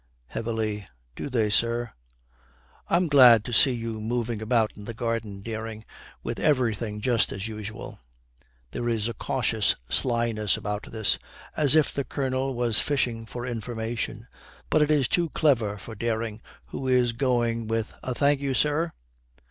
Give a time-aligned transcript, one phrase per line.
[0.29, 1.93] Heavily, 'Do they, sir?'
[2.89, 5.85] 'I am glad to see you moving about in the garden, Dering,
[6.23, 7.99] with everything just as usual.'
[8.71, 11.19] There is a cautious slyness about this,
[11.55, 14.27] as if the Colonel was fishing for information;
[14.71, 18.93] but it is too clever for Dering, who is going with a 'Thank you, sir.'